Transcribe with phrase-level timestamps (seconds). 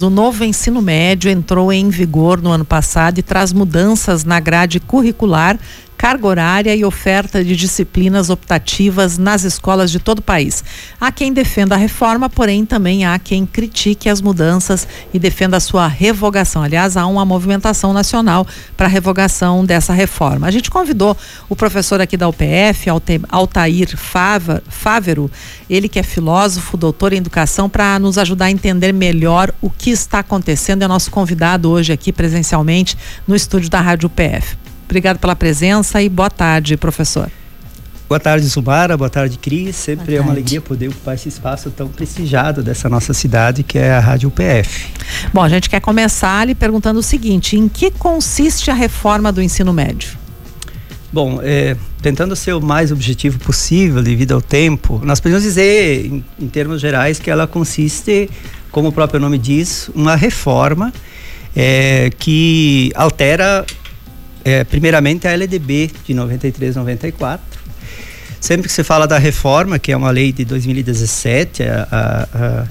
[0.00, 4.78] O novo ensino médio entrou em vigor no ano passado e traz mudanças na grade
[4.78, 5.58] curricular
[5.98, 10.62] carga horária e oferta de disciplinas optativas nas escolas de todo o país.
[11.00, 15.60] Há quem defenda a reforma, porém também há quem critique as mudanças e defenda a
[15.60, 16.62] sua revogação.
[16.62, 20.46] Aliás, há uma movimentação nacional para a revogação dessa reforma.
[20.46, 21.16] A gente convidou
[21.48, 22.88] o professor aqui da UPF,
[23.28, 23.96] Altair
[24.68, 25.28] Fávero,
[25.68, 29.90] ele que é filósofo, doutor em educação, para nos ajudar a entender melhor o que
[29.90, 30.82] está acontecendo.
[30.84, 32.96] É nosso convidado hoje aqui presencialmente
[33.26, 34.68] no estúdio da Rádio UPF.
[34.88, 37.30] Obrigado pela presença e boa tarde, professor.
[38.08, 38.96] Boa tarde, Zumara.
[38.96, 39.76] Boa tarde, Cris.
[39.76, 43.92] Sempre é uma alegria poder ocupar esse espaço tão prestigiado dessa nossa cidade, que é
[43.92, 44.88] a Rádio UPF.
[45.30, 49.42] Bom, a gente quer começar lhe perguntando o seguinte: em que consiste a reforma do
[49.42, 50.16] ensino médio?
[51.12, 56.24] Bom, é, tentando ser o mais objetivo possível devido ao tempo, nós podemos dizer, em,
[56.40, 58.30] em termos gerais, que ela consiste,
[58.70, 60.94] como o próprio nome diz, uma reforma
[61.54, 63.66] é, que altera
[64.48, 67.68] é, primeiramente a LDB de 93, 94.
[68.40, 72.66] Sempre que se fala da reforma, que é uma lei de 2017, a,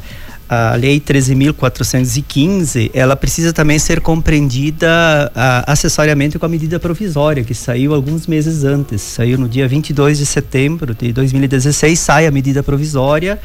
[0.50, 7.44] a, a lei 13.415, ela precisa também ser compreendida a, acessoriamente com a medida provisória,
[7.44, 9.02] que saiu alguns meses antes.
[9.02, 13.40] Saiu no dia 22 de setembro de 2016, sai a medida provisória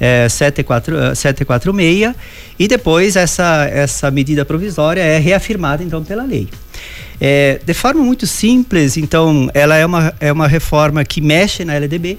[0.00, 2.14] é, 74, 746
[2.58, 6.48] e depois essa, essa medida provisória é reafirmada então pela lei.
[7.24, 11.74] É, de forma muito simples, então, ela é uma, é uma reforma que mexe na
[11.74, 12.18] LDB.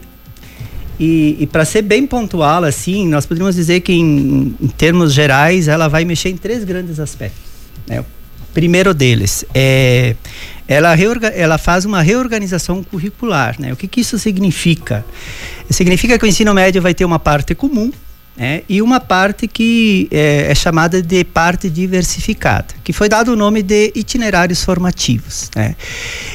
[0.98, 5.68] E, e para ser bem pontual, assim, nós poderíamos dizer que, em, em, termos gerais,
[5.68, 7.42] ela vai mexer em três grandes aspectos.
[7.86, 8.00] Né?
[8.00, 8.06] O
[8.54, 10.16] primeiro deles é
[10.66, 10.96] ela,
[11.34, 13.58] ela faz uma reorganização curricular.
[13.59, 13.74] Né?
[13.74, 15.06] O que, que isso significa?
[15.70, 17.92] Significa que o ensino médio vai ter uma parte comum,
[18.38, 23.36] é, e uma parte que é, é, chamada de parte diversificada, que foi dado o
[23.36, 25.52] nome de itinerários formativos.
[25.56, 25.75] Né?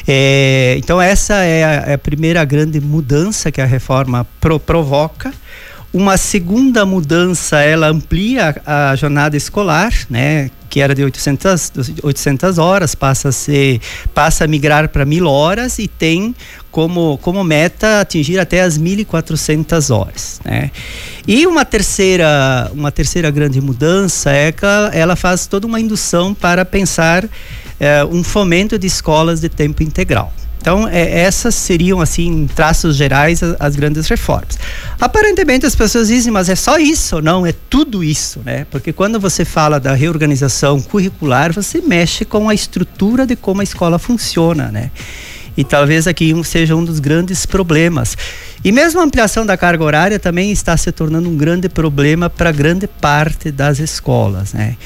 [0.06, 5.32] É, então, essa é a, é a, primeira grande mudança que a reforma pro, provoca.
[5.92, 10.50] Uma segunda mudança, ela amplia a jornada escolar, né?
[10.68, 11.72] que era de 800,
[12.02, 13.80] 800 horas, passa a, ser,
[14.12, 16.34] passa a migrar para mil horas e tem
[16.70, 20.40] como, como meta atingir até as 1.400 horas.
[20.44, 20.70] Né?
[21.26, 26.34] E uma terceira, uma terceira grande mudança é que ela, ela faz toda uma indução
[26.34, 27.26] para pensar
[27.80, 30.32] é, um fomento de escolas de tempo integral.
[30.60, 34.58] Então, é, essas seriam, assim, em traços gerais, as, as, grandes reformas.
[35.00, 37.22] Aparentemente, as pessoas dizem, mas é só isso?
[37.22, 38.66] Não, é tudo isso, né?
[38.70, 43.64] Porque quando você fala da reorganização curricular, você mexe com a estrutura de como a
[43.64, 44.90] escola funciona, né?
[45.56, 48.16] E talvez aqui um, seja um dos grandes problemas.
[48.64, 52.52] E mesmo a ampliação da carga horária também está se tornando um grande problema para
[52.52, 54.76] grande parte das escolas, né?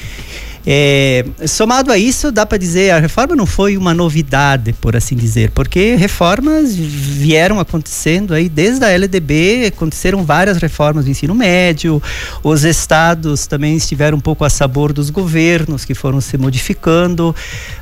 [0.65, 5.15] É, somado a isso, dá para dizer a reforma não foi uma novidade, por assim
[5.15, 12.01] dizer, porque reformas vieram acontecendo aí desde a LDB, aconteceram várias reformas do ensino médio,
[12.41, 17.35] os estados também estiveram um pouco a sabor dos governos que foram se modificando,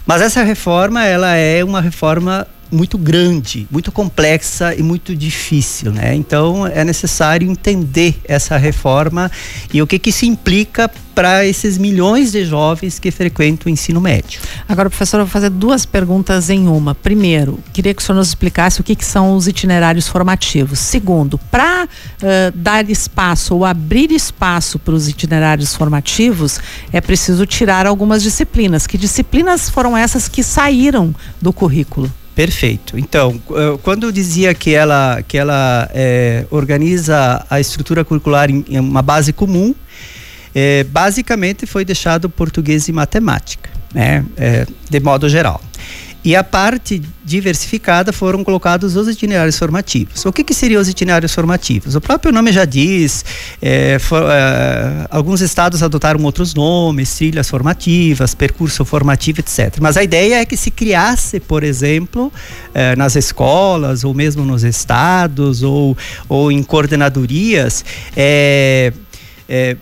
[0.05, 6.15] mas essa reforma ela é uma reforma muito grande, muito complexa e muito difícil, né?
[6.15, 9.29] Então é necessário entender essa reforma
[9.73, 13.99] e o que que isso implica para esses milhões de jovens que frequentam o ensino
[13.99, 14.41] médio.
[14.67, 16.95] Agora, professor, eu vou fazer duas perguntas em uma.
[16.95, 20.79] Primeiro, queria que o senhor nos explicasse o que, que são os itinerários formativos.
[20.79, 21.87] Segundo, para uh,
[22.55, 26.59] dar espaço ou abrir espaço para os itinerários formativos,
[26.91, 28.87] é preciso tirar algumas disciplinas.
[28.87, 32.11] Que disciplinas foram essas que saíram do currículo?
[32.35, 32.97] Perfeito.
[32.97, 33.41] Então,
[33.83, 39.01] quando eu dizia que ela, que ela é, organiza a estrutura curricular em, em uma
[39.01, 39.75] base comum,
[40.55, 45.61] é, basicamente foi deixado português e matemática, né, é, de modo geral.
[46.23, 50.23] E a parte diversificada foram colocados os itinerários formativos.
[50.25, 51.95] O que, que seriam os itinerários formativos?
[51.95, 53.25] O próprio nome já diz,
[53.59, 59.77] é, for, é, alguns estados adotaram outros nomes, trilhas formativas, percurso formativo, etc.
[59.81, 62.31] Mas a ideia é que se criasse, por exemplo,
[62.73, 65.97] é, nas escolas, ou mesmo nos estados, ou,
[66.29, 67.83] ou em coordenadorias,
[68.15, 68.93] é,
[69.49, 69.75] é,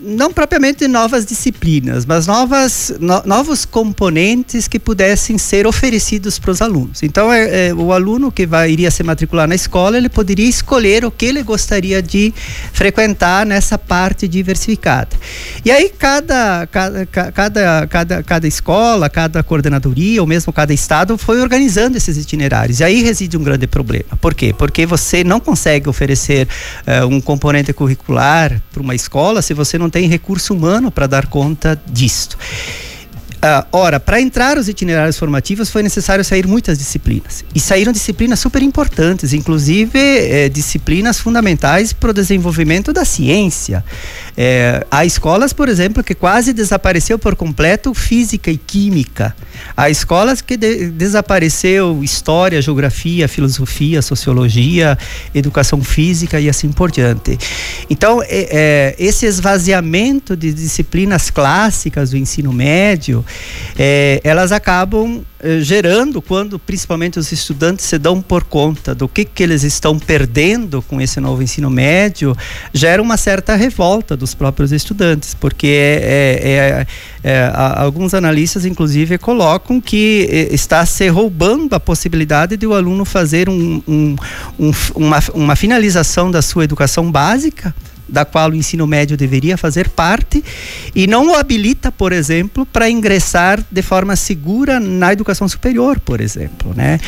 [0.00, 6.60] não propriamente novas disciplinas, mas novas, no, novos componentes que pudessem ser oferecidos para os
[6.60, 7.02] alunos.
[7.02, 11.04] Então, é, é, o aluno que vai, iria se matricular na escola, ele poderia escolher
[11.04, 12.34] o que ele gostaria de
[12.72, 15.16] frequentar nessa parte diversificada.
[15.64, 21.40] E aí, cada, cada, cada, cada, cada escola, cada coordenadoria, ou mesmo cada estado, foi
[21.40, 22.80] organizando esses itinerários.
[22.80, 24.16] E aí reside um grande problema.
[24.20, 24.52] Por quê?
[24.56, 26.48] Porque você não consegue oferecer
[26.86, 31.26] uh, um componente curricular para uma escola se você não tem recurso humano para dar
[31.26, 32.38] conta disto.
[33.38, 37.44] Uh, ora, para entrar os itinerários formativos foi necessário sair muitas disciplinas.
[37.54, 43.84] E saíram disciplinas super importantes, inclusive eh, disciplinas fundamentais para o desenvolvimento da ciência.
[44.36, 49.36] Eh, há escolas, por exemplo, que quase desapareceu por completo física e química.
[49.76, 54.98] Há escolas que de desapareceu história, geografia, filosofia, sociologia,
[55.32, 57.38] educação física e assim por diante.
[57.88, 63.24] Então, eh, esse esvaziamento de disciplinas clássicas do ensino médio
[63.78, 69.24] é, elas acabam é, gerando, quando principalmente os estudantes se dão por conta do que,
[69.24, 72.36] que eles estão perdendo com esse novo ensino médio,
[72.74, 76.86] gera uma certa revolta dos próprios estudantes, porque é,
[77.22, 82.66] é, é, é alguns analistas, inclusive, colocam que é, está se roubando a possibilidade de
[82.66, 84.16] o aluno fazer um, um,
[84.58, 87.72] um, uma, uma finalização da sua educação básica
[88.08, 90.42] da qual o ensino médio deveria fazer parte
[90.94, 96.20] e não o habilita, por exemplo, para ingressar de forma segura na educação superior, por
[96.20, 96.98] exemplo, né?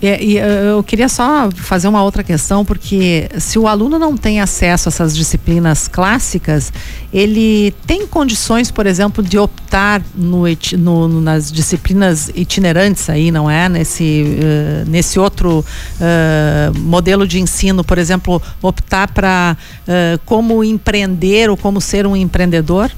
[0.00, 4.40] É, e, eu queria só fazer uma outra questão, porque se o aluno não tem
[4.40, 6.72] acesso a essas disciplinas clássicas,
[7.12, 10.44] ele tem condições, por exemplo, de optar no,
[10.78, 13.68] no nas disciplinas itinerantes aí, não é?
[13.68, 21.50] Nesse, uh, nesse outro uh, modelo de ensino, por exemplo, optar para uh, como empreender
[21.50, 22.90] ou como ser um empreendedor?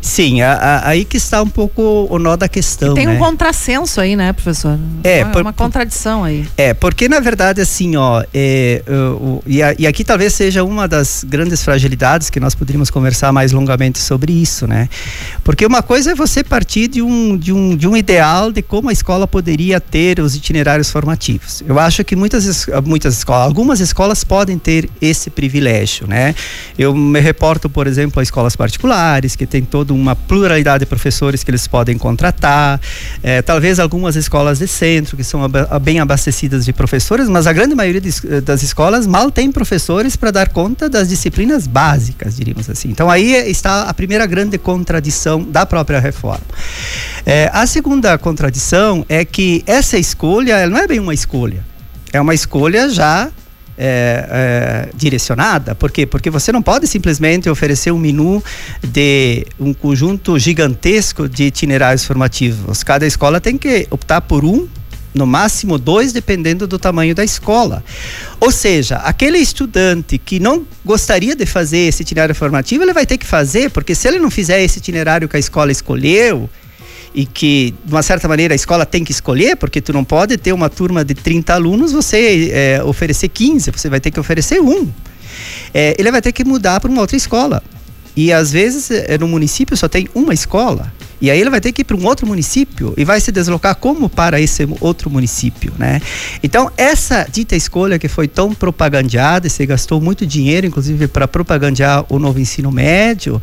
[0.00, 2.92] Sim, a, a, aí que está um pouco o nó da questão.
[2.92, 3.14] E tem né?
[3.14, 4.78] um contrassenso aí, né, professor?
[5.04, 6.46] É, uma, por, uma contradição aí.
[6.56, 10.88] É, porque na verdade, assim, ó, é, uh, e, a, e, aqui talvez seja uma
[10.88, 14.88] das grandes fragilidades que nós poderíamos conversar mais longamente sobre isso, né?
[15.44, 18.88] Porque uma coisa é você partir de um, de um, de um ideal de como
[18.88, 21.62] a escola poderia ter os itinerários formativos.
[21.66, 26.34] Eu acho que muitas, muitas escolas, algumas escolas podem ter esse privilégio, né?
[26.78, 31.44] Eu me reporto, por exemplo, a escolas particulares que tem todo uma pluralidade de professores
[31.44, 32.80] que eles podem contratar,
[33.22, 35.40] é, talvez algumas escolas de centro que são
[35.82, 40.30] bem abastecidas de professores, mas a grande maioria de, das escolas mal tem professores para
[40.30, 42.88] dar conta das disciplinas básicas, diríamos assim.
[42.88, 46.44] Então aí está a primeira grande contradição da própria reforma.
[47.26, 51.64] É, a segunda contradição é que essa escolha não é bem uma escolha,
[52.12, 53.30] é uma escolha já
[53.82, 55.74] é, é, direcionada.
[55.74, 56.04] Por quê?
[56.04, 58.44] Porque você não pode simplesmente oferecer um menu
[58.82, 62.82] de um conjunto gigantesco de itinerários formativos.
[62.82, 64.68] Cada escola tem que optar por um
[65.14, 67.82] no máximo dois, dependendo do tamanho da escola.
[68.38, 73.16] Ou seja, aquele estudante que não gostaria de fazer esse itinerário formativo, ele vai ter
[73.18, 76.48] que fazer, porque se ele não fizer esse itinerário que a escola escolheu,
[77.14, 80.36] e que, de uma certa maneira, a escola tem que escolher, porque tu não pode
[80.36, 84.60] ter uma turma de 30 alunos, você é, oferecer 15, você vai ter que oferecer
[84.60, 84.88] um.
[85.74, 87.62] É, ele vai ter que mudar para uma outra escola.
[88.16, 90.92] E às vezes é, no município só tem uma escola.
[91.20, 93.74] E aí ele vai ter que ir para um outro município e vai se deslocar
[93.76, 96.00] como para esse outro município, né?
[96.42, 101.28] Então, essa dita escolha que foi tão propagandeada, e se gastou muito dinheiro, inclusive, para
[101.28, 103.40] propagandear o novo ensino médio,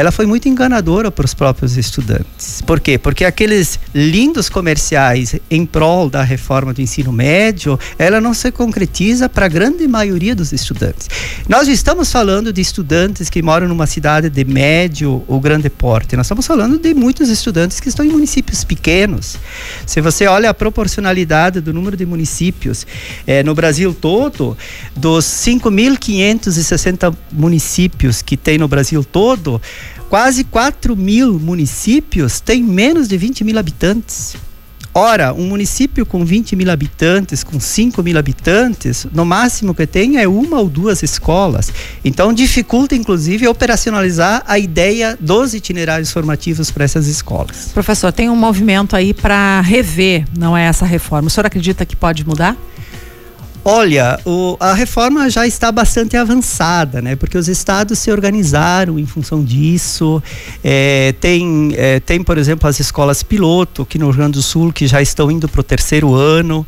[0.00, 2.62] ela foi muito enganadora para os próprios estudantes.
[2.62, 2.96] Por quê?
[2.96, 9.28] Porque aqueles lindos comerciais em prol da reforma do ensino médio, ela não se concretiza
[9.28, 11.06] para a grande maioria dos estudantes.
[11.46, 16.16] Nós estamos falando de estudantes que moram numa cidade de médio ou grande porte.
[16.16, 19.36] Nós estamos falando de muitos estudantes que estão em municípios pequenos.
[19.84, 22.86] Se você olha a proporcionalidade do número de municípios
[23.26, 24.56] eh, no Brasil todo,
[24.96, 29.60] dos 5.560 municípios que tem no Brasil todo,
[30.08, 34.36] Quase 4 mil municípios têm menos de 20 mil habitantes.
[34.92, 40.18] Ora, um município com 20 mil habitantes, com 5 mil habitantes, no máximo que tem
[40.18, 41.72] é uma ou duas escolas.
[42.04, 47.70] Então, dificulta, inclusive, operacionalizar a ideia dos itinerários formativos para essas escolas.
[47.72, 51.28] Professor, tem um movimento aí para rever, não é essa reforma.
[51.28, 52.56] O senhor acredita que pode mudar?
[53.64, 57.14] Olha, o, a reforma já está bastante avançada, né?
[57.14, 60.22] Porque os estados se organizaram em função disso.
[60.64, 64.72] É, tem, é, tem, por exemplo, as escolas piloto aqui no Rio Grande do Sul
[64.72, 66.66] que já estão indo para o terceiro ano.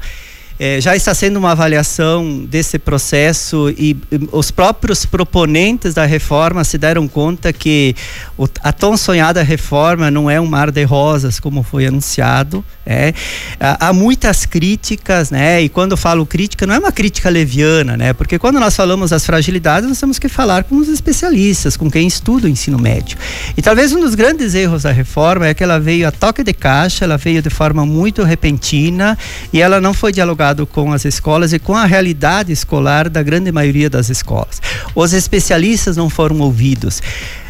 [0.58, 6.62] É, já está sendo uma avaliação desse processo e, e, os próprios proponentes da reforma
[6.64, 7.94] se deram conta que
[8.36, 13.14] o, a tão sonhada reforma não é um mar de rosas como foi anunciado É,
[13.60, 15.62] há muitas críticas, né?
[15.62, 18.12] E quando falo crítica, não é uma crítica leviana, né?
[18.12, 22.08] Porque quando nós falamos das fragilidades, nós temos que falar com os especialistas, com quem
[22.08, 23.16] estuda o ensino médio.
[23.56, 26.52] E talvez um dos grandes erros da reforma é que ela veio a toque de
[26.52, 29.16] caixa, ela veio de forma muito repentina
[29.52, 30.12] e ela não foi
[30.52, 34.60] dialogado com as escolas e com a realidade escolar da grande maioria das escolas.
[34.94, 37.02] Os especialistas não foram ouvidos.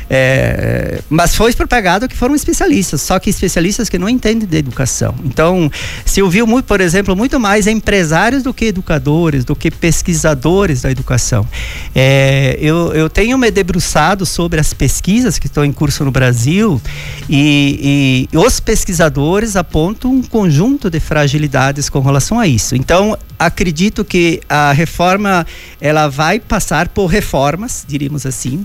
[0.08, 5.14] É, mas foi propagado que foram especialistas, só que especialistas que não entendem de educação.
[5.24, 5.70] Então,
[6.04, 10.90] se ouviu muito, por exemplo, muito mais empresários do que educadores, do que pesquisadores da
[10.90, 11.46] educação.
[11.94, 16.80] É, eu, eu tenho me debruçado sobre as pesquisas que estão em curso no Brasil
[17.28, 22.74] e, e os pesquisadores apontam um conjunto de fragilidades com relação a isso.
[22.76, 25.46] Então, acredito que a reforma
[25.80, 28.64] ela vai passar por reformas, diríamos assim.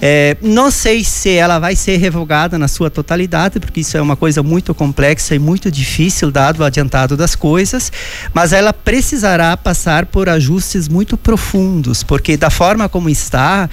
[0.00, 4.16] É, não sei se ela vai ser revogada na sua totalidade, porque isso é uma
[4.16, 7.90] coisa muito complexa e muito difícil, dado o adiantado das coisas,
[8.32, 13.68] mas ela precisará passar por ajustes muito profundos, porque da forma como está,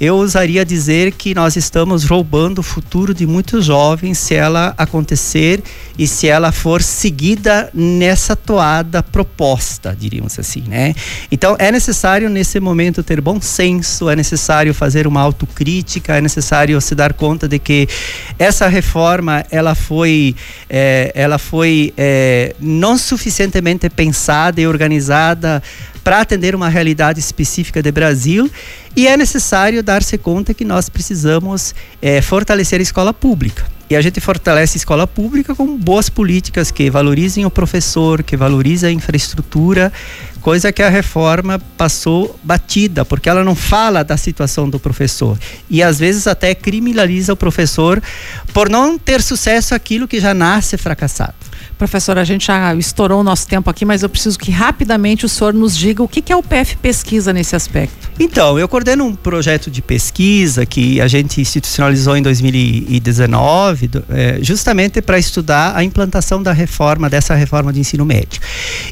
[0.00, 5.62] eu ousaria dizer que nós estamos roubando o futuro de muitos jovens se ela acontecer
[5.98, 10.94] e se ela for seguida nessa toada proposta, diríamos assim, né?
[11.30, 16.80] Então é necessário nesse momento ter bom senso, é necessário fazer uma autocrítica, é necessário
[16.80, 17.88] se dar conta de que
[18.38, 20.34] essa reforma ela foi,
[20.68, 25.62] é, ela foi é, não suficientemente pensada e organizada
[26.02, 28.50] para atender uma realidade específica do Brasil
[28.96, 33.77] e é necessário dar-se conta que nós precisamos é, fortalecer a escola pública.
[33.90, 38.36] E a gente fortalece a escola pública com boas políticas que valorizem o professor, que
[38.36, 39.90] valorizem a infraestrutura,
[40.38, 45.38] coisa que a reforma passou batida, porque ela não fala da situação do professor.
[45.68, 48.02] E às vezes até criminaliza o professor
[48.52, 51.34] por não ter sucesso aquilo que já nasce fracassado.
[51.76, 55.28] Professor, a gente já estourou o nosso tempo aqui, mas eu preciso que rapidamente o
[55.28, 58.10] senhor nos diga o que, que é o PF Pesquisa nesse aspecto.
[58.18, 65.00] Então, eu coordeno um projeto de pesquisa que a gente institucionalizou em 2019, é, justamente
[65.00, 68.40] para estudar a implantação da reforma, dessa reforma de ensino médio.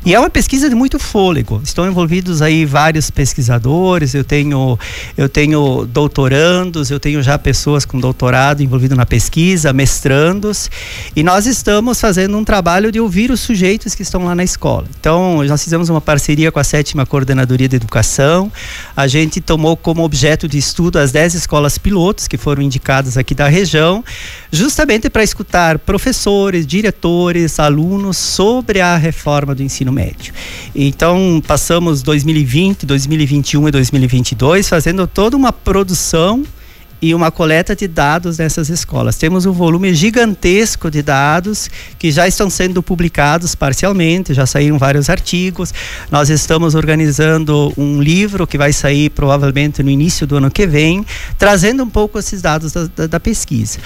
[0.04, 1.45] E é uma pesquisa de muito fôlego.
[1.62, 4.78] Estão envolvidos aí vários pesquisadores, eu tenho,
[5.16, 10.70] eu tenho doutorandos, eu tenho já pessoas com doutorado envolvido na pesquisa, mestrandos,
[11.14, 14.86] e nós estamos fazendo um trabalho de ouvir os sujeitos que estão lá na escola.
[14.98, 18.50] Então, nós fizemos uma parceria com a sétima coordenadoria de educação,
[18.96, 23.34] a gente tomou como objeto de estudo as 10 escolas pilotos que foram indicadas aqui
[23.34, 24.04] da região,
[24.50, 30.32] justamente para escutar professores, diretores, alunos sobre a reforma do ensino médio.
[30.74, 36.44] Então, passamos 2020, 2021 e 2022 fazendo toda uma produção
[37.00, 39.16] e uma coleta de dados nessas escolas.
[39.16, 45.10] Temos um volume gigantesco de dados que já estão sendo publicados parcialmente, já saíram vários
[45.10, 45.74] artigos.
[46.10, 51.04] Nós estamos organizando um livro que vai sair provavelmente no início do ano que vem,
[51.38, 53.78] trazendo um pouco esses dados da, da, da pesquisa.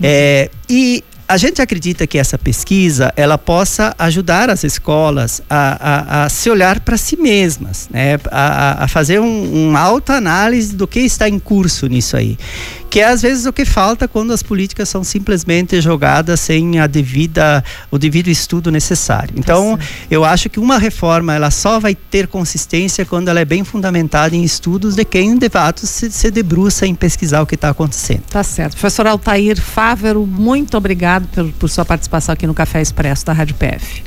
[0.00, 6.24] É, e a gente acredita que essa pesquisa ela possa ajudar as escolas a, a,
[6.24, 8.18] a se olhar para si mesmas, né?
[8.30, 12.36] a, a fazer um, uma autoanálise do que está em curso nisso aí
[12.92, 16.86] que é às vezes o que falta quando as políticas são simplesmente jogadas sem a
[16.86, 19.32] devida o devido estudo necessário.
[19.34, 23.46] Então, tá eu acho que uma reforma ela só vai ter consistência quando ela é
[23.46, 27.54] bem fundamentada em estudos de quem de fato se, se debruça em pesquisar o que
[27.54, 28.24] está acontecendo.
[28.28, 28.72] Tá certo.
[28.72, 33.54] Professor Altair Fávero, muito obrigado por, por sua participação aqui no Café Expresso da Rádio
[33.54, 34.00] PF.